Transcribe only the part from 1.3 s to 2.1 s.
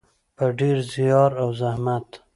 او زحمت.